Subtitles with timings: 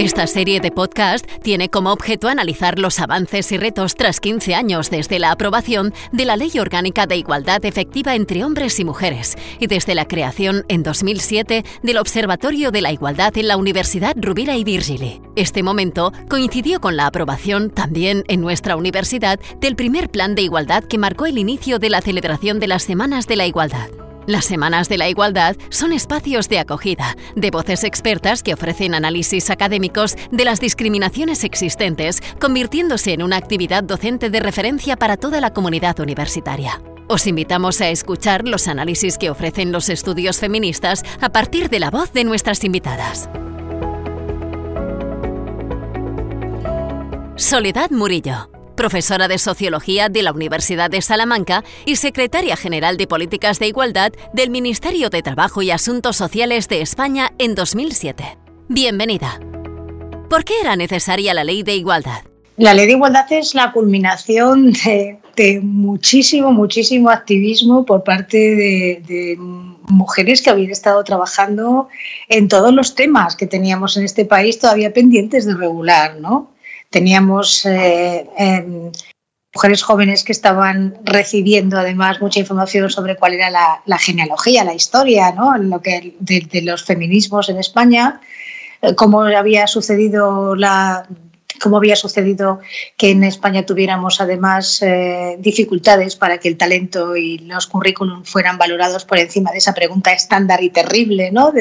[0.00, 4.88] Esta serie de podcast tiene como objeto analizar los avances y retos tras 15 años
[4.88, 9.66] desde la aprobación de la Ley Orgánica de Igualdad Efectiva entre Hombres y Mujeres y
[9.66, 14.64] desde la creación en 2007 del Observatorio de la Igualdad en la Universidad Rubira y
[14.64, 15.20] Virgili.
[15.36, 20.82] Este momento coincidió con la aprobación también en nuestra universidad del primer plan de igualdad
[20.82, 23.90] que marcó el inicio de la celebración de las Semanas de la Igualdad.
[24.30, 29.50] Las Semanas de la Igualdad son espacios de acogida, de voces expertas que ofrecen análisis
[29.50, 35.52] académicos de las discriminaciones existentes, convirtiéndose en una actividad docente de referencia para toda la
[35.52, 36.80] comunidad universitaria.
[37.08, 41.90] Os invitamos a escuchar los análisis que ofrecen los estudios feministas a partir de la
[41.90, 43.28] voz de nuestras invitadas.
[47.34, 48.48] Soledad Murillo
[48.80, 54.10] profesora de Sociología de la Universidad de Salamanca y secretaria general de Políticas de Igualdad
[54.32, 58.38] del Ministerio de Trabajo y Asuntos Sociales de España en 2007.
[58.68, 59.38] Bienvenida.
[60.30, 62.22] ¿Por qué era necesaria la ley de igualdad?
[62.56, 69.36] La ley de igualdad es la culminación de, muchísimo, muchísimo activismo por parte de,
[69.90, 71.88] mujeres que habían estado trabajando
[72.30, 76.48] en todos los temas que teníamos en este país todavía pendientes de regular, ¿no?
[76.90, 78.90] Teníamos eh, em,
[79.54, 85.32] mujeres jóvenes que estaban recibiendo además mucha información sobre cuál era la, genealogía, la historia
[85.32, 85.56] ¿no?
[85.56, 88.20] lo que, de, los feminismos en España,
[88.82, 91.06] eh, cómo había sucedido la
[91.60, 92.60] cómo había sucedido
[92.96, 98.56] que en España tuviéramos además eh, dificultades para que el talento y los currículum fueran
[98.56, 101.52] valorados por encima de esa pregunta estándar y terrible, ¿no?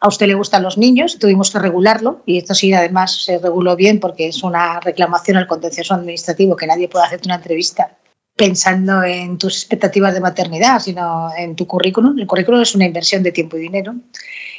[0.00, 3.76] A usted le gustan los niños, tuvimos que regularlo y esto sí además se reguló
[3.76, 7.96] bien porque es una reclamación al contencioso administrativo que nadie puede hacerte una entrevista
[8.34, 12.18] pensando en tus expectativas de maternidad, sino en tu currículum.
[12.18, 13.94] El currículum es una inversión de tiempo y dinero.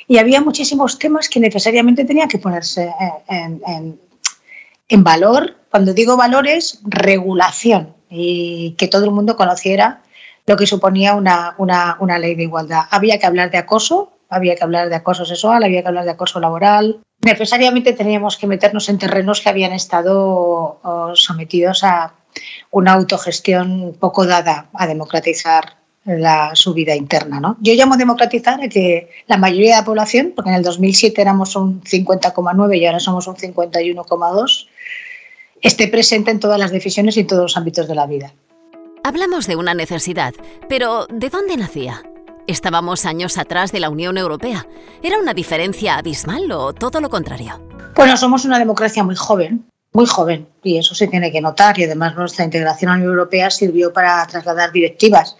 [0.07, 2.93] Y había muchísimos temas que necesariamente tenían que ponerse
[3.27, 5.55] en, valor.
[5.71, 10.03] Cuando digo valores, regulación y que todo el mundo conociera
[10.45, 12.83] lo que suponía una, una ley de igualdad.
[12.91, 16.11] Había que hablar de acoso, había que hablar de acoso sexual, había que hablar de
[16.11, 17.01] acoso laboral.
[17.23, 20.79] Necesariamente teníamos que meternos en terrenos que habían estado
[21.13, 22.13] sometidos a
[22.71, 25.75] una autogestión poco dada a democratizar
[26.05, 27.39] la, su vida interna.
[27.39, 27.57] ¿no?
[27.59, 31.55] Yo llamo democratizar a que la mayoría de la población, porque en el 2007 éramos
[31.55, 34.67] un 50,9 y ahora somos un 51,2,
[35.61, 38.33] esté presente en todas las decisiones y en todos los ámbitos de la vida.
[39.03, 40.33] Hablamos de una necesidad,
[40.69, 42.03] pero ¿de dónde nacía?
[42.47, 44.67] Estábamos años atrás de la Unión Europea.
[45.03, 47.61] ¿Era una diferencia abismal o todo lo contrario?
[47.95, 51.77] Bueno, somos una democracia muy joven, muy joven, y eso se tiene que notar.
[51.79, 55.37] Y además nuestra integración a la Unión Europea sirvió para trasladar directivas.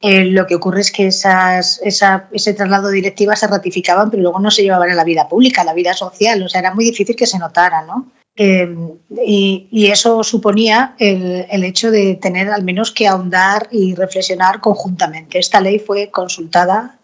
[0.00, 4.38] Eh, lo que ocurre es que esas, ese traslado de directivas se ratificaban, pero luego
[4.38, 6.42] no se llevaban a la vida pública, a la vida social.
[6.42, 8.06] O sea, era muy difícil que se notara, ¿no?
[8.36, 15.38] Em, y, eso suponía el, hecho de tener al menos que ahondar y reflexionar conjuntamente.
[15.38, 16.98] Esta ley fue consultada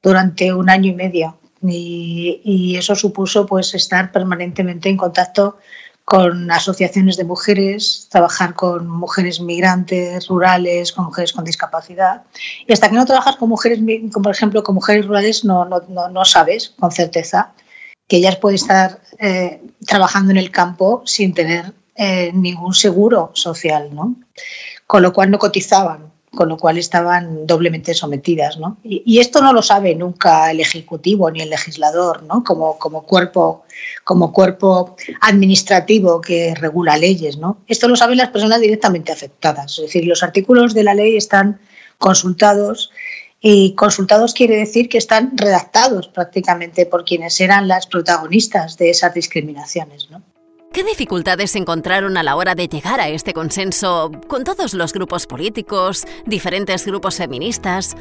[0.00, 5.58] durante un año y medio y, eso supuso pues estar permanentemente en contacto
[6.04, 12.22] con asociaciones de mujeres, trabajar con mujeres migrantes, rurales, con mujeres con discapacidad.
[12.66, 13.80] Y hasta que no trabajas con mujeres,
[14.12, 17.52] por ejemplo, con mujeres rurales, no, no, no sabes con certeza
[18.08, 23.94] que ellas pueden estar eh, trabajando en el campo sin tener eh, ningún seguro social,
[23.94, 24.16] ¿no?
[24.86, 28.78] Con lo cual no cotizaban, con lo cual estaban doblemente sometidas, ¿no?
[28.82, 32.42] Y, esto no lo sabe nunca el ejecutivo ni el legislador, ¿no?
[32.42, 33.64] Como, como cuerpo
[34.04, 37.58] como cuerpo administrativo que regula leyes, ¿no?
[37.66, 41.60] Esto lo saben las personas directamente afectadas, es decir, los artículos de la ley están
[41.98, 42.90] consultados
[43.40, 49.14] y consultados quiere decir que están redactados prácticamente por quienes eran las protagonistas de esas
[49.14, 50.10] discriminaciones.
[50.10, 50.22] ¿no?
[50.72, 55.26] ¿Qué dificultades encontraron a la hora de llegar a este consenso con todos los grupos
[55.26, 57.96] políticos, diferentes grupos feministas?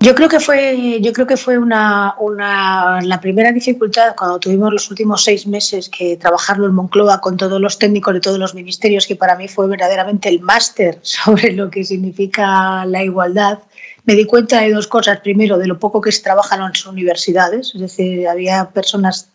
[0.00, 4.72] Yo creo que fue, yo creo que fue una, una, la primera dificultad cuando tuvimos
[4.72, 8.52] los últimos seis meses que trabajarlo en Moncloa con todos los técnicos de todos los
[8.52, 13.60] ministerios, que para mí fue verdaderamente el máster sobre lo que significa la igualdad
[14.04, 15.20] me di cuenta de dos cosas.
[15.20, 19.28] Primero, de lo poco que se trabaja en las universidades, es decir, había personas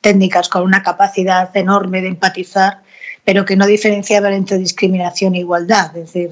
[0.00, 2.82] técnicas con una capacidad enorme de empatizar,
[3.24, 5.94] pero que no diferenciaban entre discriminación e igualdad.
[5.96, 6.30] Es decir,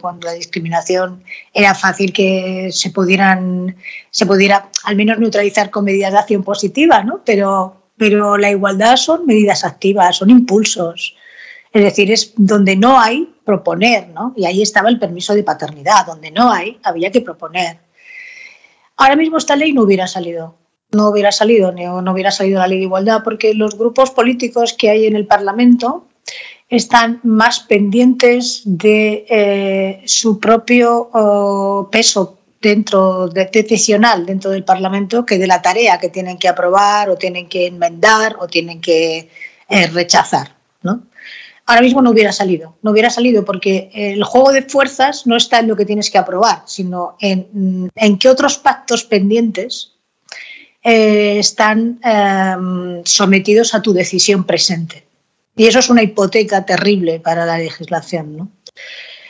[0.00, 1.22] cuando la discriminación
[1.52, 3.76] era fácil que se pudieran,
[4.10, 7.22] se pudiera al menos neutralizar con medidas de acción positiva, ¿no?
[7.24, 11.16] Pero, pero la igualdad son medidas activas, son impulsos.
[11.72, 14.32] Es decir, es donde no hay proponer, ¿no?
[14.36, 17.78] Y ahí estaba el permiso de paternidad, donde no hay, había que proponer.
[18.96, 20.56] Ahora mismo esta ley no hubiera salido.
[20.90, 24.72] no hubiera salido, no, no hubiera salido la ley de igualdad, porque los grupos políticos
[24.72, 26.08] que hay en el Parlamento
[26.68, 35.38] están más pendientes de eh, su propio peso dentro de, decisional dentro del Parlamento que
[35.38, 39.30] de la tarea que tienen que aprobar o tienen que enmendar o tienen que
[39.68, 40.56] eh, rechazar.
[40.82, 41.02] ¿no?
[41.68, 45.60] Ahora mismo no hubiera salido, no hubiera salido porque el juego de fuerzas no está
[45.60, 49.92] en lo que tienes que aprobar, sino en, en qué otros pactos pendientes
[50.82, 55.04] eh, están em, sometidos a tu decisión presente.
[55.54, 58.36] Y eso es una hipoteca terrible para la legislación.
[58.36, 58.50] ¿no?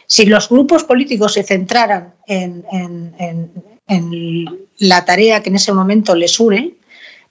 [0.06, 2.64] Si los grupos políticos se centraran en,
[4.78, 6.76] la tarea que en ese momento les une,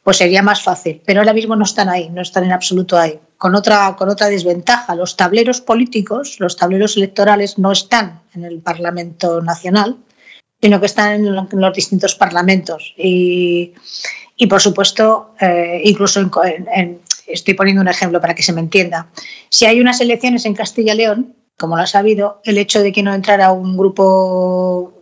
[0.07, 1.01] pues sería más fácil.
[1.05, 3.19] Pero ahora mismo no están ahí, no están en absoluto ahí.
[3.37, 8.61] Con otra, con otra desventaja, los tableros políticos, los tableros electorales no están en el
[8.61, 9.97] Parlamento Nacional,
[10.61, 12.93] sino que están en los distintos parlamentos.
[12.95, 13.73] Y,
[14.49, 19.07] por supuesto, eh, incluso en, estoy poniendo un ejemplo para que se me entienda.
[19.49, 22.93] Si hay unas elecciones en Castilla y León, como lo ha sabido, el hecho de
[22.93, 25.01] que no entrara un grupo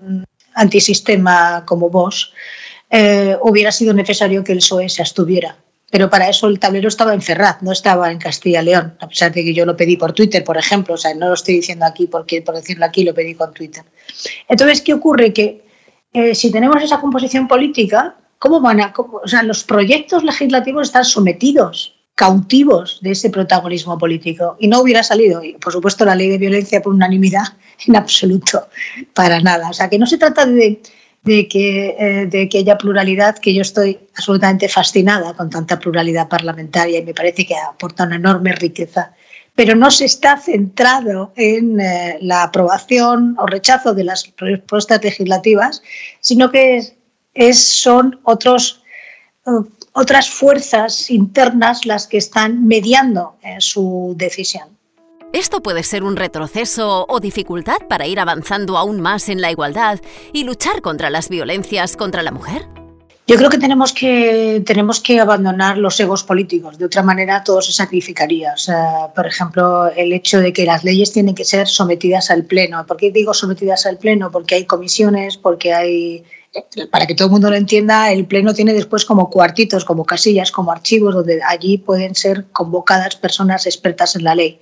[0.55, 2.33] antisistema como vos,
[2.97, 5.57] eh, hubiera sido necesario que el PSOE se abstuviera.
[5.91, 9.07] Pero para eso el tablero estaba en Ferraz, no estaba en Castilla y León, a
[9.09, 10.93] pesar de que yo lo pedí por Twitter, por ejemplo.
[10.93, 13.83] O sea, no lo estoy diciendo aquí porque, por decirlo aquí, lo pedí con Twitter.
[14.47, 15.33] Entonces, ¿qué ocurre?
[15.33, 15.65] Que
[16.13, 18.93] eh, si tenemos esa composición política, ¿cómo van a.?
[18.95, 25.03] o sea, los proyectos legislativos están sometidos cautivos de ese protagonismo político y no hubiera
[25.03, 27.43] salido, y por supuesto, la ley de violencia por unanimidad
[27.87, 28.69] en absoluto,
[29.13, 29.69] para nada.
[29.69, 30.79] O sea, que no se trata de,
[31.25, 36.99] que, eh, de que haya pluralidad, que yo estoy absolutamente fascinada con tanta pluralidad parlamentaria
[36.99, 39.13] y me parece que aporta una enorme riqueza,
[39.55, 45.81] pero no se está centrado en eh, la aprobación o rechazo de las propuestas legislativas,
[46.19, 46.93] sino que
[47.33, 48.83] es, son otros
[49.47, 49.51] eh,
[49.93, 54.75] otras fuerzas internas las que están mediando su decisión.
[55.35, 59.99] Esto puede ser un retroceso o dificultad para ir avanzando aún más en la igualdad
[60.31, 62.69] y luchar contra las violencias contra la mujer.
[63.27, 67.61] Yo creo que tenemos que, tenemos que abandonar los egos políticos, de otra manera todo
[67.61, 68.53] se sacrificaría.
[69.13, 72.85] por ejemplo, el hecho de que las leyes tienen que ser sometidas al Pleno.
[72.85, 74.31] ¿Por qué digo sometidas al Pleno?
[74.31, 76.23] Porque hay comisiones, porque hay
[76.89, 80.53] para que todo el mundo lo entienda, el Pleno tiene después como cuartitos, como casillas,
[80.53, 84.61] como archivos, donde allí pueden ser convocadas personas expertas en la ley.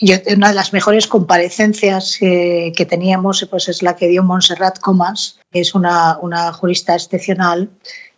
[0.00, 5.40] Una de las mejores comparecencias eh, que teníamos pues, es la que dio Montserrat Comas,
[5.50, 7.68] que es una, una jurista excepcional,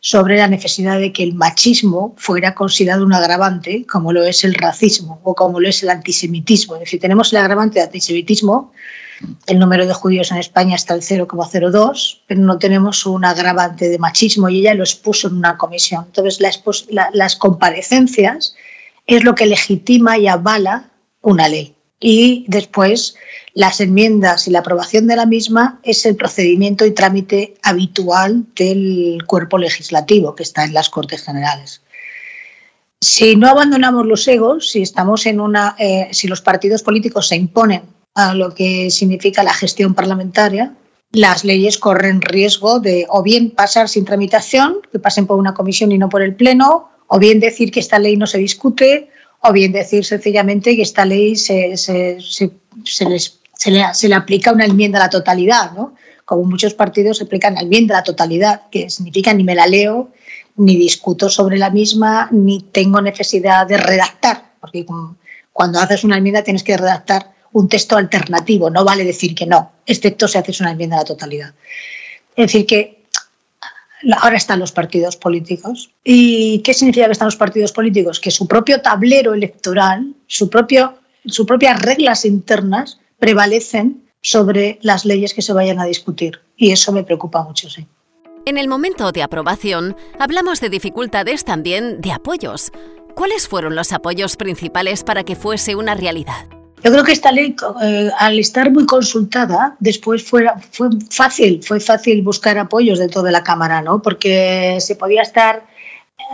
[0.00, 4.54] sobre la necesidad de que el machismo fuera considerado un agravante, como lo es el
[4.54, 6.74] racismo o como lo es el antisemitismo.
[6.74, 8.72] Es decir, tenemos el agravante de antisemitismo,
[9.46, 13.98] el número de judíos en España está al 0,02, pero no tenemos un agravante de
[13.98, 16.04] machismo y ella lo expuso en una comisión.
[16.06, 16.40] Entonces,
[17.12, 18.54] las comparecencias
[19.06, 20.89] es lo que legitima y avala
[21.22, 21.74] una ley.
[22.00, 23.14] Y después,
[23.52, 29.18] las enmiendas y la aprobación de la misma es el procedimiento y trámite habitual del
[29.26, 31.82] cuerpo legislativo que está en las Cortes Generales.
[33.02, 37.36] Si no abandonamos los egos, si estamos en una, eh, si los partidos políticos se
[37.36, 37.82] imponen
[38.14, 40.74] a lo que significa la gestión parlamentaria,
[41.12, 45.92] las leyes corren riesgo de o bien pasar sin tramitación, que pasen por una comisión
[45.92, 49.10] y no por el Pleno, o bien decir que esta ley no se discute,
[49.42, 52.50] o bien decir sencillamente que esta ley se, se, se,
[52.84, 55.94] se le, le, aplica una enmienda a la totalidad, ¿no?
[56.24, 59.66] como muchos partidos se aplican la enmienda a la totalidad, que significa ni me la
[59.66, 60.12] leo,
[60.56, 64.86] ni discuto sobre la misma, ni tengo necesidad de redactar, porque
[65.52, 69.72] cuando haces una enmienda tienes que redactar un texto alternativo, no vale decir que no,
[69.86, 71.54] excepto si haces una enmienda a la totalidad.
[72.36, 72.99] Es decir, que
[74.20, 75.90] ahora están los partidos políticos.
[76.04, 78.20] ¿Y qué significa que están los partidos políticos?
[78.20, 80.94] Que su propio tablero electoral, su propio,
[81.26, 86.40] sus propias reglas internas prevalecen sobre las leyes que se vayan a discutir.
[86.56, 87.86] Y eso me preocupa mucho, sí.
[88.46, 92.72] En el momento de aprobación, hablamos de dificultades también de apoyos.
[93.14, 96.48] ¿Cuáles fueron los apoyos principales para que fuese una realidad?
[96.82, 101.78] Yo creo que esta ley, eh, al estar muy consultada, después fue, fue fácil, fue
[101.78, 104.00] fácil buscar apoyos dentro de la Cámara, ¿no?
[104.00, 105.62] Porque se podía estar,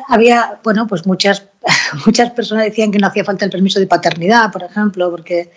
[0.08, 1.46] había, bueno, pues muchas,
[2.06, 5.50] muchas personas decían que no hacía falta el permiso de paternidad, por ejemplo, porque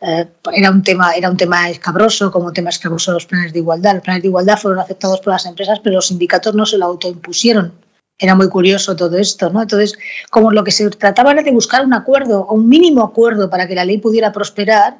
[0.00, 3.94] eh, era un tema, era un tema escabroso, como tema escabroso los planes de igualdad.
[3.94, 6.86] Los planes de igualdad fueron aceptados por las empresas, pero los sindicatos no se lo
[6.86, 7.74] autoimpusieron
[8.20, 9.62] era muy curioso todo esto, ¿no?
[9.62, 9.98] Entonces,
[10.30, 13.74] como lo que se trataba era de buscar un acuerdo, un mínimo acuerdo para que
[13.74, 14.98] la ley pudiera prosperar,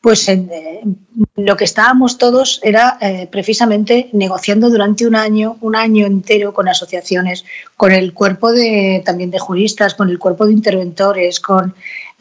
[0.00, 0.82] pues eh,
[1.34, 6.68] lo que estábamos todos era eh, precisamente negociando durante un año, un año entero con
[6.68, 7.44] asociaciones,
[7.76, 11.74] con el cuerpo de, también de juristas, con el cuerpo de interventores, con,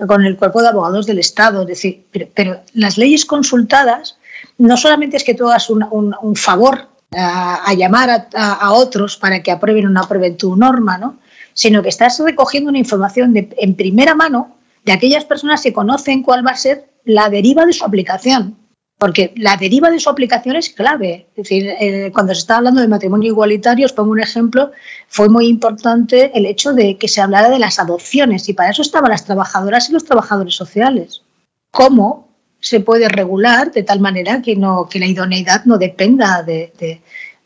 [0.07, 1.61] con el cuerpo de abogados del Estado.
[1.61, 4.17] Es decir, pero, las leyes consultadas
[4.57, 9.91] no solamente es que tú hagas un, favor a, llamar a, otros para que aprueben
[9.93, 11.17] no aprueben norma, ¿no?
[11.53, 16.45] sino que estás recogiendo una información en primera mano de aquellas personas que conocen cuál
[16.45, 18.55] va a ser la deriva de su aplicación.
[18.99, 21.27] Porque la deriva de su aplicación es clave.
[21.35, 24.71] Es decir, eh, cuando se está hablando de matrimonio igualitario, os pongo un ejemplo,
[25.07, 28.81] fue muy importante el hecho de que se hablara de las adopciones y para eso
[28.81, 31.21] estaban las trabajadoras y los trabajadores sociales.
[31.69, 32.26] ¿Cómo
[32.59, 36.73] se puede regular de tal manera que, no, que la idoneidad no dependa de,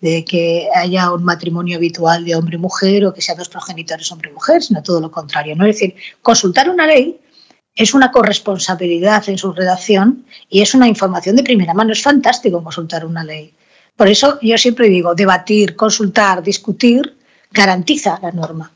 [0.02, 4.12] de que haya un matrimonio habitual de hombre y mujer o que sean dos progenitores
[4.12, 5.56] hombre y mujer, sino todo lo contrario.
[5.56, 5.66] ¿no?
[5.66, 7.20] Es decir, consultar una ley
[7.76, 11.94] es una corresponsabilidad en su redacción y es una información de primera mano.
[11.94, 13.54] Es fantástico consultar una ley.
[13.96, 17.18] Por eso yo siempre digo, debatir, consultar, discutir,
[17.52, 18.72] garantiza la norma,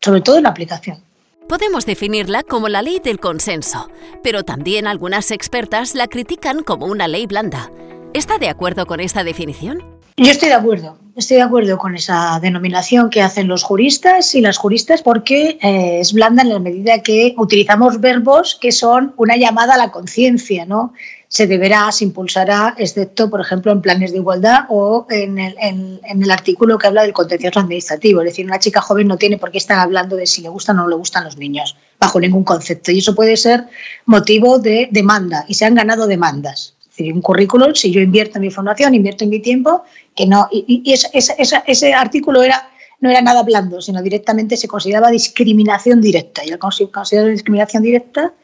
[0.00, 1.02] sobre todo en la aplicación.
[1.50, 3.90] Podemos definirla como la ley del consenso,
[4.22, 7.72] pero también algunas expertas la critican como una ley blanda.
[8.14, 9.82] ¿Está de acuerdo con esta definición?
[10.16, 14.40] Yo estoy de acuerdo, estoy de acuerdo con esa denominación que hacen los juristas y
[14.40, 19.36] las juristas porque eh, es blanda en la medida que utilizamos verbos que son una
[19.36, 20.92] llamada a la conciencia, ¿no?
[21.32, 26.22] Se deberá, se impulsará, excepto, por ejemplo, en planes de igualdad o en el, en
[26.22, 28.20] el artículo que habla del contencioso administrativo.
[28.20, 30.78] Es decir, una chica joven no tiene por qué estar hablando de si le gustan
[30.78, 32.90] o no le gustan los niños, bajo ningún concepto.
[32.90, 33.64] Y eso puede ser
[34.06, 36.74] motivo de demanda y se han ganado demandas
[37.08, 39.84] un currículum, si yo invierto en mi formación, invierto en mi tiempo,
[40.14, 40.48] que no.
[40.50, 42.68] Y, ese artículo era,
[43.00, 46.44] no era nada blando, sino directamente se consideraba discriminación directa.
[46.44, 48.34] Y al considerar discriminación directa,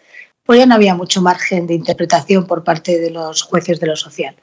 [0.47, 3.97] pues ya no había mucho margen de interpretación por parte de los jueces de lo
[3.97, 4.35] social.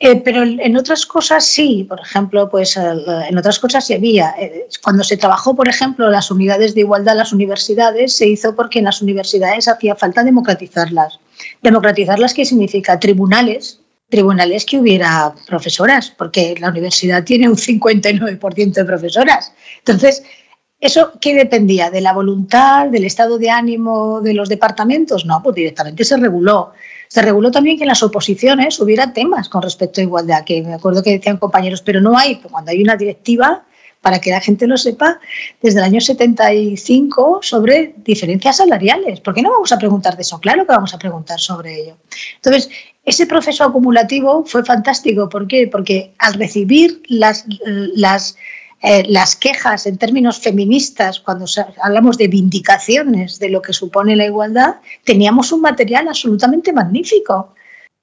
[0.00, 4.34] Eh, pero en otras cosas sí, por ejemplo, pues en otras cosas sí había.
[4.38, 8.56] Eh, cuando se trabajó, por ejemplo, las unidades de igualdad en las universidades, se hizo
[8.56, 11.20] porque en las universidades hacía falta democratizarlas.
[11.62, 12.98] Democratizarlas, ¿qué significa?
[12.98, 13.80] Tribunales,
[14.10, 19.52] tribunales que hubiera profesoras, porque la universidad tiene un 59% de profesoras.
[19.78, 20.22] Entonces,
[20.84, 21.90] ¿eso qué dependía?
[21.90, 25.24] ¿De la voluntad, del estado de ánimo de los departamentos?
[25.24, 26.72] No, pues directamente se reguló.
[27.08, 30.74] Se reguló también que en las oposiciones hubiera temas con respecto a igualdad, que me
[30.74, 33.64] acuerdo que decían compañeros, pero no hay, cuando hay una directiva,
[34.04, 35.18] para que la gente lo sepa,
[35.62, 39.20] desde el año 75 sobre diferencias salariales.
[39.20, 40.38] ¿Por qué no vamos a preguntar de eso?
[40.38, 41.96] Claro que vamos a preguntar sobre ello.
[42.34, 42.68] Entonces,
[43.02, 45.30] ese proceso acumulativo fue fantástico.
[45.30, 45.68] ¿Por qué?
[45.72, 48.36] Porque al recibir las, las,
[48.86, 51.46] eh, las quejas en términos feministas, cuando
[51.82, 54.74] hablamos de vindicaciones de lo que supone la igualdad,
[55.04, 57.54] teníamos un material absolutamente magnífico.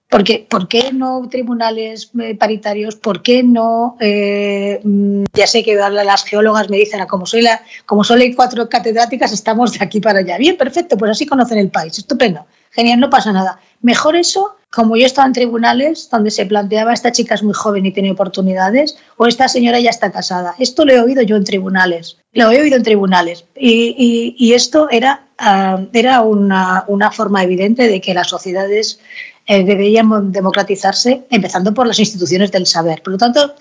[0.09, 2.95] Porque, ¿Por qué no tribunales eh, paritarios?
[2.95, 3.95] ¿Por qué no?
[3.99, 8.23] Eh, mm, ya sé que las geólogas me dicen, ah, como soy la, como solo
[8.23, 10.39] hay cuatro catedráticas, estamos de aquí para allá.
[10.39, 11.95] Bien, perfecto, pues así conocen el país.
[11.99, 12.47] Estupendo.
[12.71, 13.59] Genial, no pasa nada.
[13.81, 17.85] Mejor eso, como yo estaba en tribunales donde se planteaba esta chica es muy joven
[17.85, 20.55] y tiene oportunidades, o esta señora ya está casada.
[20.59, 22.17] Esto lo he oído yo en tribunales.
[22.31, 23.43] Lo he oído en tribunales.
[23.55, 28.99] Y, esto era, ah, era una, forma evidente de que las sociedades
[29.45, 33.01] eh, deberían democratizarse, empezando por las instituciones del saber.
[33.03, 33.55] Por lo tanto,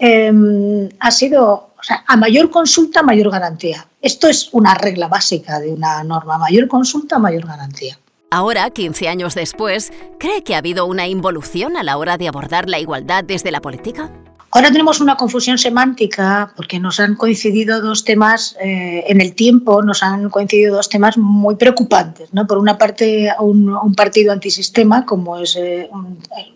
[0.00, 1.70] em, ha sido,
[2.08, 3.86] a mayor consulta, mayor garantía.
[4.02, 7.96] Esto es una regla básica de una norma, mayor consulta, mayor garantía.
[8.30, 12.68] Ahora, 15 años después, ¿cree que ha habido una involución a la hora de abordar
[12.68, 14.10] la igualdad desde la política?
[14.50, 19.80] Ahora tenemos una confusión semántica porque nos han coincidido dos temas eh, en el tiempo,
[19.82, 22.32] nos han coincidido dos temas muy preocupantes.
[22.32, 22.48] ¿no?
[22.48, 25.88] Por una parte, un, partido antisistema como es eh,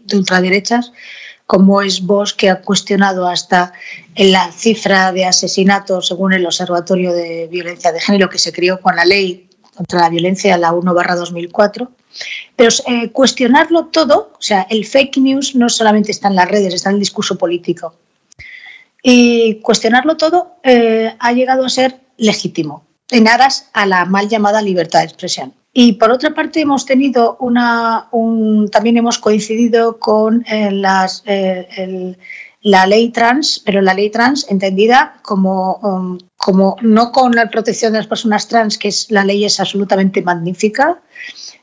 [0.07, 0.93] de ultraderechas,
[1.47, 3.73] como es Vox, que ha cuestionado hasta
[4.17, 8.97] la cifra de asesinatos según el Observatorio de Violencia de Género que se creó con
[8.97, 11.91] la ley contra la violencia, la 1 2004
[12.57, 16.75] pero eh, cuestionarlo todo, o sea, el fake news no solamente está en las redes,
[16.75, 17.95] está en el discurso político.
[19.03, 24.61] Y cuestionarlo todo eh, ha llegado a ser legítimo, en aras a la mal llamada
[24.61, 25.55] libertad de expresión.
[25.73, 28.09] Y por otra parte hemos tenido una,
[28.73, 31.23] también hemos coincidido con eh, las,
[32.63, 37.93] la ley trans, pero la ley trans entendida como, um, como no con la protección
[37.93, 41.01] de las personas trans, que la ley es absolutamente magnífica,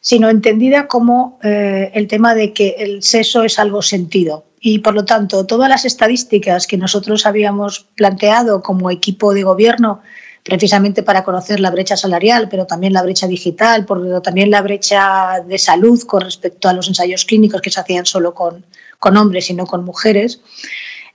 [0.01, 4.45] sino entendida como eh, el tema de que el sexo es algo sentido.
[4.59, 10.01] Y por lo tanto, todas las estadísticas que nosotros habíamos planteado como equipo de gobierno
[10.43, 13.85] precisamente para conocer la brecha salarial, pero también la brecha digital,
[14.23, 18.33] también la brecha de salud con respecto a los ensayos clínicos que se hacían solo
[18.33, 18.65] con,
[18.97, 20.39] con hombres y no con mujeres.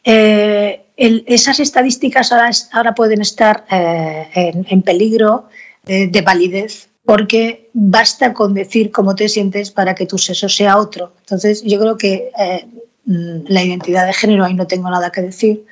[0.04, 5.48] Eh, esas estadísticas ahora, pueden estar eh, en, peligro
[5.84, 11.12] de validez porque basta con decir cómo te sientes para que tu sexo sea otro.
[11.20, 12.66] Entonces, yo creo que eh,
[13.04, 15.64] la identidad de género ahí no tengo nada que decir,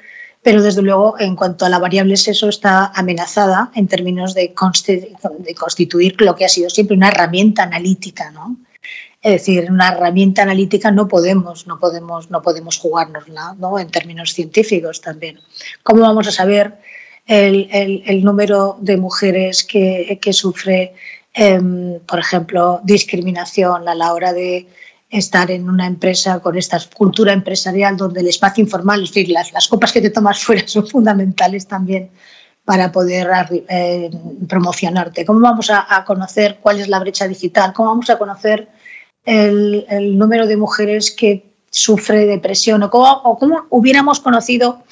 [0.43, 6.21] pero desde luego en cuanto a la variable sexo está amenazada en términos de, constituir
[6.21, 8.57] lo que ha sido siempre una herramienta analítica, ¿no?
[9.23, 13.79] Es decir, una herramienta analítica no podemos, no podemos, no podemos jugárnosla, ¿no?
[13.79, 15.41] En términos científicos también.
[15.83, 16.79] ¿Cómo vamos a saber
[17.27, 20.95] el, número de mujeres que, que sufre
[21.33, 24.67] Em, por ejemplo, discriminación a la hora de
[25.11, 29.69] estar en una empresa con esta cultura empresarial donde el espacio informal, es decir, las,
[29.69, 32.11] copas que te tomas fuera son fundamentales también
[32.65, 33.29] para poder
[33.69, 34.11] eh,
[34.49, 35.25] promocionarte.
[35.25, 37.73] ¿Cómo vamos a, conocer cuál es la brecha digital?
[37.73, 38.69] ¿Cómo vamos a conocer
[39.25, 42.83] el, número de mujeres que sufre depresión?
[42.83, 44.83] ¿O cómo, o cómo hubiéramos conocido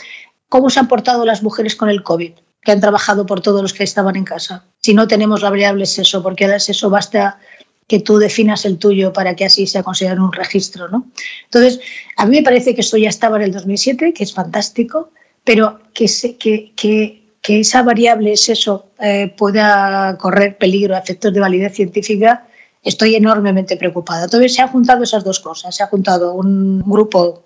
[0.48, 2.32] cómo se han portado las mujeres con el COVID?
[2.60, 4.64] que han trabajado por todos los que estaban en casa.
[4.80, 7.38] Si no tenemos la variable sexo, porque ahora sexo basta
[7.86, 10.88] que tú definas el tuyo para que así sea considerado un registro.
[10.88, 11.06] ¿no?
[11.44, 11.80] Entonces,
[12.16, 15.10] a mí me parece que esto ya estaba en el 2007, que es fantástico,
[15.44, 16.06] pero que,
[16.38, 22.46] que, que, que esa variable sexo eh, pueda correr peligro a efectos de validez científica,
[22.88, 24.24] estoy enormemente preocupada.
[24.24, 25.74] Entonces, se han juntado esas dos cosas.
[25.74, 27.44] Se ha juntado un grupo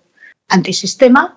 [0.49, 1.37] antisistema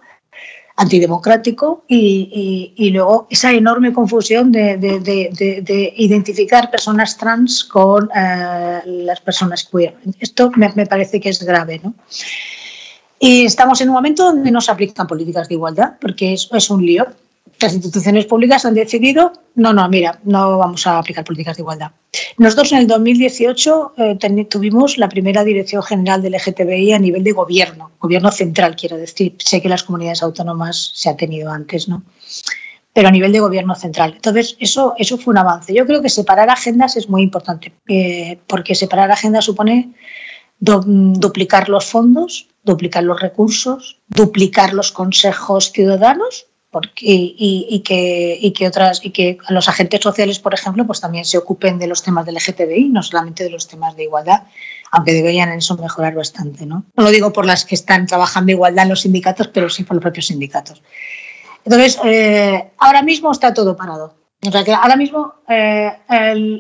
[0.77, 9.95] antidemocrático y, luego esa enorme confusión de, identificar personas trans con eh, las personas queer.
[10.19, 11.81] Esto me, parece que es grave.
[11.83, 11.93] ¿no?
[13.19, 16.69] Y estamos en un momento donde no se aplican políticas de igualdad, porque es, es
[16.69, 17.07] un lío
[17.59, 21.91] las instituciones públicas han decidido, no, no, mira, no vamos a aplicar políticas de igualdad.
[22.38, 27.31] Nosotros en el 2018 eh, tuvimos la primera dirección general del LGTBI a nivel de
[27.31, 29.35] gobierno, gobierno central, quiero decir.
[29.39, 32.03] Sé que las comunidades autónomas se ha tenido antes, ¿no?
[32.93, 34.13] Pero a nivel de gobierno central.
[34.15, 35.74] Entonces, eso, eso fue un avance.
[35.74, 39.94] Yo creo que separar agendas es muy importante, eh, porque separar agendas supone
[40.57, 46.48] duplicar los fondos, duplicar los recursos, duplicar los consejos ciudadanos
[47.00, 51.79] y, que, que otras y que los agentes sociales, por ejemplo, pues también se ocupen
[51.79, 54.44] de los temas del LGTBI, no solamente de los temas de igualdad,
[54.92, 56.66] aunque deberían en eso mejorar bastante.
[56.66, 56.85] ¿no?
[56.96, 59.96] no lo digo por las que están trabajando igualdad en los sindicatos, pero sí por
[59.96, 60.81] los propios sindicatos.
[61.64, 64.14] Entonces, eh, ahora mismo está todo parado.
[64.48, 65.92] O sea que ahora mismo eh,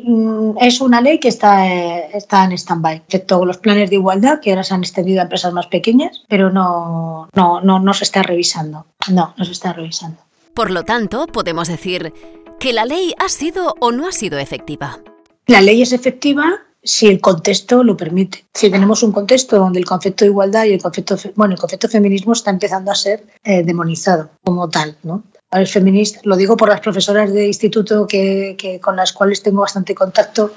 [0.05, 4.39] mm, es una ley que está, eh, está en stand-by, excepto los planes de igualdad
[4.39, 8.03] que ahora se han extendido a empresas más pequeñas, pero no, no, no, no se
[8.03, 8.85] está revisando.
[9.11, 10.17] No, no se está revisando.
[10.53, 12.13] Por lo tanto, podemos decir
[12.59, 14.99] que la ley ha sido o no ha sido efectiva.
[15.47, 18.45] La ley es efectiva si el contexto lo permite.
[18.53, 21.89] Si tenemos un contexto donde el concepto de igualdad y el concepto, bueno, el concepto
[21.89, 25.23] feminismo está empezando a ser eh, demonizado como tal, ¿no?
[25.67, 30.51] Feminista, lo digo por las profesoras de instituto que, con las cuales tengo bastante contacto,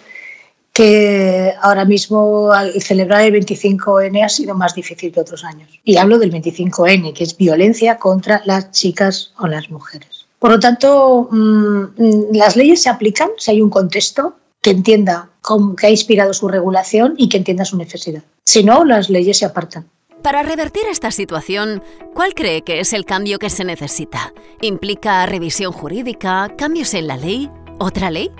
[0.72, 5.68] que ahora mismo celebrar el 25N ha sido más difícil que otros años.
[5.84, 10.26] Y hablo del 25N, que es violencia contra las chicas o las mujeres.
[10.38, 15.30] Por lo tanto, mm, las leyes se aplican si hay un contexto que entienda
[15.76, 18.22] que ha inspirado su regulación y que entienda su necesidad.
[18.44, 19.88] Si no, las leyes se apartan.
[20.22, 24.33] Para revertir esta situación, ¿cuál cree que es el cambio que se necesita?
[24.61, 28.31] ¿Implica revisión jurídica, cambios en la ley, otra ley?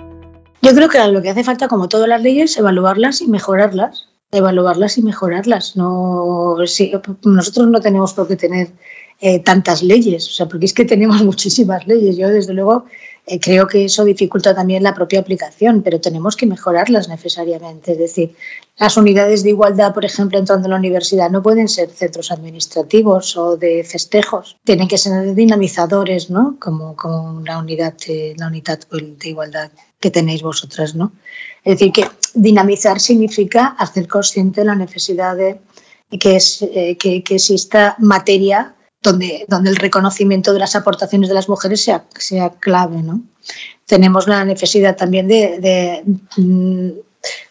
[0.61, 4.09] Yo creo que lo que hace falta, como todas las leyes, es evaluarlas y mejorarlas.
[4.31, 5.77] Evaluarlas y mejorarlas.
[5.77, 6.57] No,
[7.23, 8.67] nosotros no tenemos por qué tener
[9.21, 12.17] eh, tantas leyes, o sea, porque es que tenemos muchísimas leyes.
[12.17, 12.85] Yo, desde luego,
[13.37, 17.91] creo que eso dificulta también la propia aplicación, pero tenemos que mejorarlas necesariamente.
[17.91, 18.35] Es decir,
[18.77, 23.37] las unidades de igualdad, por ejemplo, entrando en la universidad, no pueden ser centros administrativos
[23.37, 24.57] o de festejos.
[24.63, 26.55] Tienen que ser dinamizadores, ¿no?
[26.59, 31.11] Como, como la unidad de, la unidad de igualdad que tenéis vosotras, ¿no?
[31.63, 35.59] Es decir, que dinamizar significa hacer consciente la necesidad de
[36.17, 41.35] que, es, eh, que, que exista materia donde, donde el reconocimiento de las aportaciones de
[41.35, 43.01] las mujeres sea, sea clave.
[43.01, 43.21] ¿no?
[43.85, 46.03] Tenemos la necesidad también de, de,
[46.37, 46.89] mm,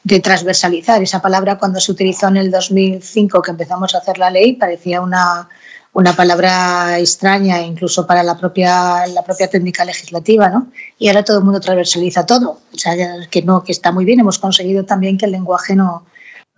[0.04, 1.02] de, transversalizar.
[1.02, 5.00] Esa palabra cuando se utilizó en el 2005 que empezamos a hacer la ley parecía
[5.00, 5.48] una,
[5.94, 10.68] una palabra extraña incluso para la propia, la propia técnica legislativa, ¿no?
[10.98, 12.60] Y ahora todo el mundo transversaliza todo.
[12.74, 12.94] O sea,
[13.30, 14.20] que no, que está muy bien.
[14.20, 16.04] Hemos conseguido también que el lenguaje no,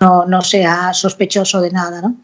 [0.00, 2.16] no, no sea sospechoso de nada, ¿no?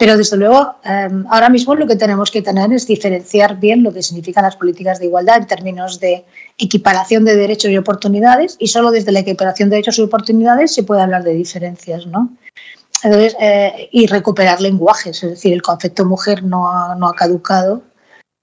[0.00, 3.92] Pero desde luego, em, ahora mismo lo que tenemos que tener es diferenciar bien lo
[3.92, 6.24] que significan las políticas de igualdad en términos de
[6.56, 10.84] equiparación de derechos y oportunidades y solo desde la equiparación de derechos y oportunidades se
[10.84, 12.30] puede hablar de diferencias, ¿no?
[13.02, 17.82] Entonces, eh, y recuperar lenguajes, es decir, el concepto mujer no ha, caducado,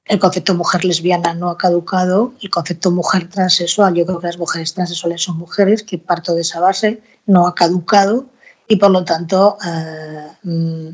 [0.06, 4.38] el concepto mujer lesbiana no ha caducado, el concepto mujer transexual, yo creo que las
[4.38, 8.28] mujeres transexuales son mujeres, que parto de esa base, no ha caducado
[8.68, 10.90] y por lo tanto eh, mm,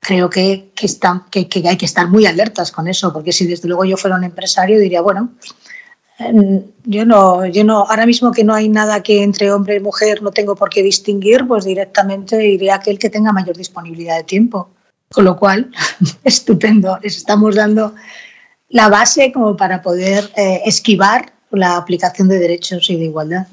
[0.00, 3.84] creo que, que, que, hay que estar muy alertas con eso, porque si desde luego
[3.84, 5.30] yo fuera un empresario diría, bueno,
[6.84, 10.22] yo no, yo no, ahora mismo que no hay nada que entre hombre y mujer
[10.22, 14.70] no tengo por qué distinguir, pues directamente iría aquel que tenga mayor disponibilidad de tiempo.
[15.10, 15.70] Con lo cual,
[16.24, 17.94] estupendo, les estamos dando
[18.68, 23.46] la base como para poder eh, esquivar la aplicación de derechos y de igualdad.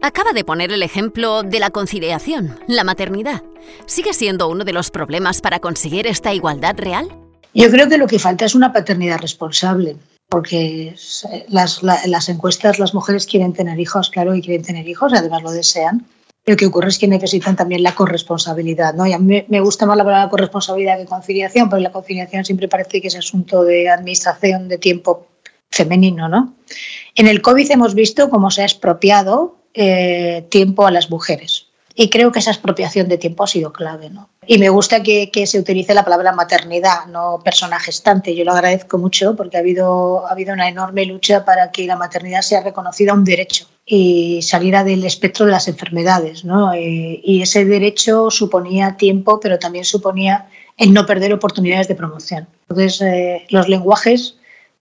[0.00, 3.42] Acaba de poner el ejemplo de la conciliación, la maternidad.
[3.86, 7.08] ¿Sigue siendo uno de los problemas para conseguir esta igualdad real?
[7.52, 9.96] Yo creo que lo que falta es una paternidad responsable
[10.28, 10.94] porque
[11.48, 15.50] las, las, encuestas las mujeres quieren tener hijos, claro, y quieren tener hijos, además lo
[15.50, 16.06] desean.
[16.44, 19.06] Lo que ocurre es que necesitan también la corresponsabilidad, ¿no?
[19.06, 22.68] Y a mí me gusta más la palabra corresponsabilidad que conciliación, porque la conciliación siempre
[22.68, 25.26] parece que es asunto de administración de tiempo
[25.70, 26.54] femenino, ¿no?
[27.14, 31.68] En el COVID hemos visto cómo se ha expropiado eh, tiempo a las mujeres.
[32.00, 34.08] Y creo que esa expropiación de tiempo ha sido clave.
[34.08, 34.28] ¿no?
[34.46, 38.36] Y me gusta que, se utilice la palabra maternidad, no persona gestante.
[38.36, 41.96] Yo lo agradezco mucho porque ha habido, ha habido una enorme lucha para que la
[41.96, 46.44] maternidad sea reconocida un derecho y saliera del espectro de las enfermedades.
[46.44, 46.72] ¿no?
[46.72, 52.46] Eh, y, ese derecho suponía tiempo, pero también suponía el no perder oportunidades de promoción.
[52.68, 54.36] Entonces, eh, los lenguajes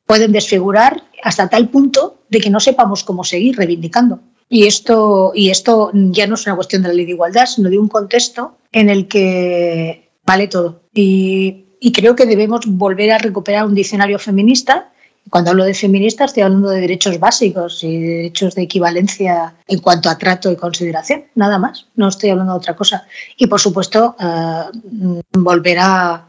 [0.05, 4.19] pueden desfigurar hasta tal punto de que no sepamos cómo seguir reivindicando.
[4.49, 7.69] Y esto, y esto ya no es una cuestión de la ley de igualdad, sino
[7.69, 10.81] de un contexto en el que vale todo.
[10.93, 14.91] Y, creo que debemos volver a recuperar un diccionario feminista.
[15.29, 20.09] Cuando hablo de feminista estoy hablando de derechos básicos y derechos de equivalencia en cuanto
[20.09, 21.87] a trato y consideración, nada más.
[21.95, 23.05] No estoy hablando de otra cosa.
[23.35, 26.27] Y por supuesto, eh, volver a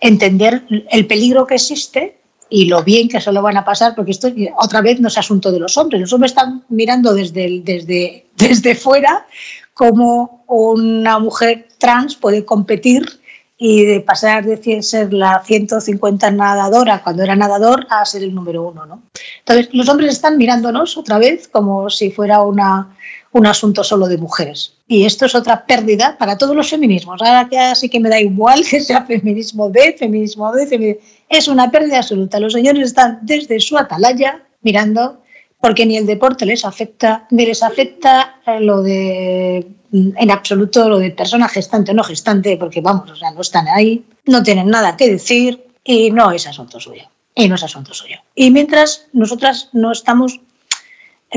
[0.00, 2.19] entender el peligro que existe
[2.50, 5.16] y lo bien que se lo van a pasar, porque esto otra vez no es
[5.16, 6.00] asunto de los hombres.
[6.00, 9.26] Los hombres están mirando desde, desde, desde fuera
[9.72, 13.19] cómo una mujer trans puede competir
[13.62, 18.66] y de pasar de ser la 150 nadadora cuando era nadador a ser el número
[18.66, 18.86] uno.
[18.86, 19.02] ¿no?
[19.40, 22.96] Entonces, los hombres están mirándonos otra vez como si fuera una,
[23.32, 24.78] un asunto solo de mujeres.
[24.88, 27.20] Y esto es otra pérdida para todos los feminismos.
[27.20, 31.46] Ahora que sí que me da igual que sea feminismo de, feminismo de, feminismo es
[31.46, 32.40] una pérdida absoluta.
[32.40, 35.20] Los señores están desde su atalaya mirando
[35.60, 40.98] porque ni el deporte les afecta, ni les afecta eh, lo de en absoluto lo
[40.98, 44.68] de persona gestante o no gestante, porque vamos, o sea, no están ahí, no tienen
[44.68, 47.02] nada que decir y no es asunto suyo.
[47.34, 48.18] Y no es asunto suyo.
[48.34, 50.40] Y mientras nosotras no estamos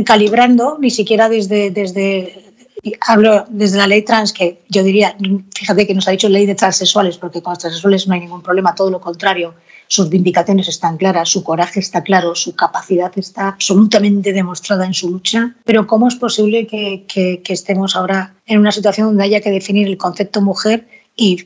[0.06, 2.54] calibrando, ni siquiera desde, desde
[3.02, 5.16] hablo desde la ley trans, que yo diría,
[5.56, 8.42] fíjate que nos ha dicho ley de transexuales, porque con los transexuales no hay ningún
[8.42, 9.56] problema, todo lo contrario,
[9.93, 15.12] sus vindicaciones están claras, su coraje está claro, su capacidad está absolutamente demostrada en su
[15.12, 17.06] lucha, pero ¿cómo es posible que,
[17.47, 21.45] estemos ahora en una situación donde haya que definir el concepto mujer y,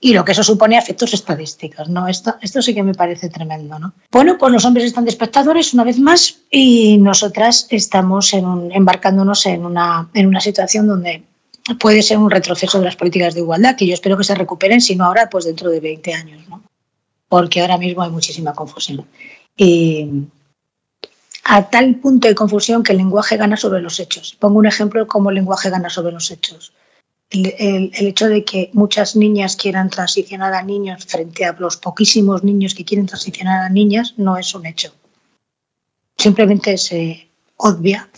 [0.00, 2.08] lo que eso supone a efectos estadísticos, ¿no?
[2.08, 3.92] Esto, esto sí que me parece tremendo, ¿no?
[4.10, 9.66] Bueno, pues los hombres están de espectadores una vez más y nosotras estamos embarcándonos en
[9.66, 11.22] una, en una situación donde
[11.78, 14.80] puede ser un retroceso de las políticas de igualdad, que yo espero que se recuperen,
[14.80, 16.63] si no ahora, pues dentro de 20 años, ¿no?
[17.34, 19.04] Porque ahora mismo hay muchísima confusión.
[19.56, 20.08] Y
[21.42, 24.36] a tal punto de confusión que el lenguaje gana sobre los hechos.
[24.38, 26.72] Pongo un ejemplo de cómo el lenguaje gana sobre los hechos.
[27.30, 32.72] El, hecho de que muchas niñas quieran transicionar a niños frente a los poquísimos niños
[32.72, 34.92] que quieren transicionar a niñas no es un hecho.
[36.16, 38.08] Simplemente se obvia,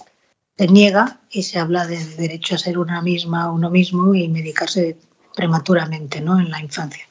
[0.58, 4.98] se niega y se habla del derecho a ser una misma, uno mismo y medicarse
[5.34, 6.38] prematuramente ¿no?
[6.38, 7.06] en la infancia.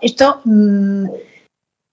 [0.00, 1.06] Esto mm,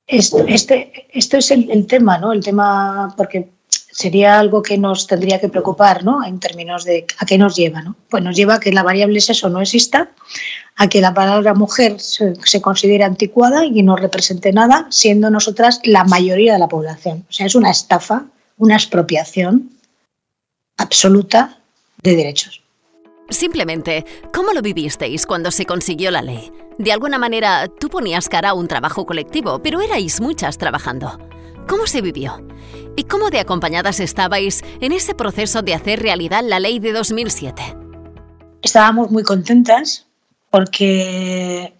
[0.09, 2.33] esto, este, es el, tema, ¿no?
[2.33, 6.25] El tema, porque sería algo que nos tendría que preocupar, ¿no?
[6.25, 7.95] En términos de a qué nos lleva, ¿no?
[8.09, 10.09] Pues nos lleva a que la variable sexo no exista,
[10.75, 15.79] a que la palabra mujer se, se, considere anticuada y no represente nada, siendo nosotras
[15.83, 17.25] la mayoría de la población.
[17.29, 18.25] O sea, es una estafa,
[18.57, 19.69] una expropiación
[20.77, 21.59] absoluta
[22.01, 22.63] de derechos.
[23.29, 26.51] Simplemente, ¿cómo lo vivisteis cuando se consiguió la ley?
[26.79, 31.19] De alguna manera, tú ponías cara a un trabajo colectivo, pero erais muchas trabajando.
[31.67, 32.41] ¿Cómo se vivió?
[32.95, 37.75] ¿Y cómo de acompañadas estabais en ese proceso de hacer realidad la ley de 2007?
[38.61, 40.07] Estábamos muy contentas
[40.49, 41.73] porque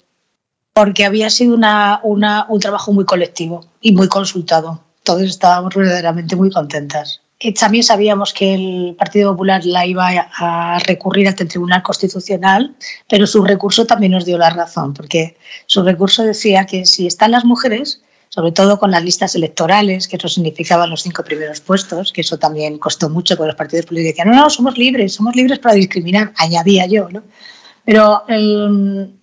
[0.73, 4.81] porque había sido una, un trabajo muy colectivo y muy consultado.
[5.03, 7.21] Todos estábamos verdaderamente muy contentas.
[7.57, 12.75] También sabíamos que el Partido Popular la iba a recurrir ante el Tribunal Constitucional,
[13.07, 17.31] pero su recurso también nos dio la razón, porque su recurso decía que si están
[17.31, 22.11] las mujeres, sobre todo con las listas electorales, que eso significaba los cinco primeros puestos,
[22.11, 25.33] que eso también costó mucho, porque los partidos políticos decían, no, no, somos libres, somos
[25.33, 27.23] libres para discriminar, añadía yo, ¿no?
[27.85, 29.18] Pero el,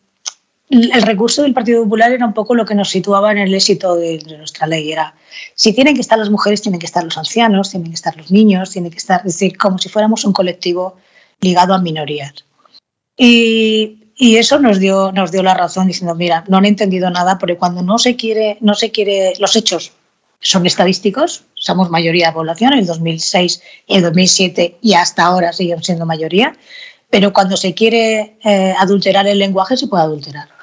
[0.68, 3.94] el recurso del Partido Popular era un poco lo que nos situaba en el éxito
[3.94, 4.90] de, nuestra ley.
[4.90, 5.14] Era,
[5.54, 8.30] si tienen que estar las mujeres, tienen que estar los ancianos, tienen que estar los
[8.30, 10.96] niños, tienen que estar, es decir, como si fuéramos un colectivo
[11.40, 12.44] ligado a minorías.
[13.16, 17.56] Y, eso nos dio, nos dio la razón diciendo, mira, no han entendido nada porque
[17.56, 19.92] cuando no se quiere, no se quiere, los hechos
[20.40, 25.52] son estadísticos, somos mayoría de población, en el 2006 y el 2007 y hasta ahora
[25.52, 26.56] siguen siendo mayoría,
[27.10, 30.55] pero cuando se quiere eh, adulterar el lenguaje se puede adulterar.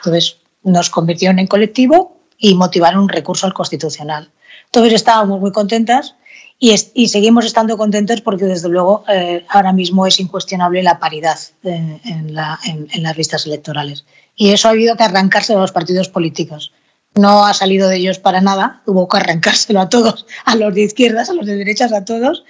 [0.00, 4.30] Entonces nos convirtieron en colectivo y motivaron un recurso al Constitucional.
[4.66, 6.14] Entonces estábamos muy contentas
[6.58, 6.76] y,
[7.08, 12.34] seguimos estando contentos porque desde luego eh, ahora mismo es incuestionable la paridad en, en,
[12.34, 14.04] las listas electorales.
[14.36, 16.72] Y eso ha habido que arrancarse a los partidos políticos.
[17.14, 20.82] No ha salido de ellos para nada, hubo que arrancárselo a todos, a los de
[20.82, 22.44] izquierdas, a los de derechas, a todos.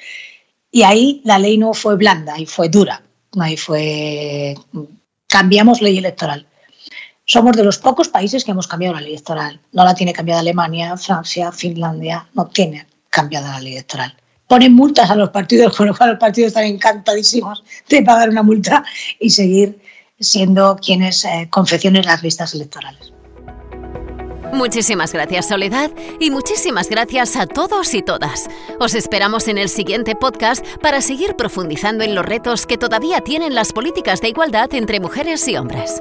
[0.72, 3.02] Y ahí la ley no fue blanda y fue dura.
[3.38, 4.56] Ahí fue.
[5.28, 6.46] Cambiamos ley electoral.
[7.32, 9.60] Somos de los pocos países que hemos cambiado la ley electoral.
[9.70, 14.16] No la tiene cambiada Alemania, Francia, Finlandia, no tiene cambiada la ley electoral.
[14.48, 18.42] Ponen multas a los partidos, con lo cual los partidos están encantadísimos de pagar una
[18.42, 18.82] multa
[19.20, 19.80] y seguir
[20.18, 23.12] siendo quienes eh, confeccionen las listas electorales.
[24.52, 28.48] Muchísimas gracias Soledad y muchísimas gracias a todos y todas.
[28.80, 33.54] Os esperamos en el siguiente podcast para seguir profundizando en los retos que todavía tienen
[33.54, 36.00] las políticas de igualdad entre mujeres y hombres.